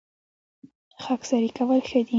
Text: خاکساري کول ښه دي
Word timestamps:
خاکساري 1.03 1.49
کول 1.57 1.79
ښه 1.89 1.99
دي 2.05 2.09